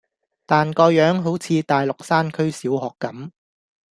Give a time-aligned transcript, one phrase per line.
[0.47, 3.31] 但個樣好似大陸山區小學咁⠀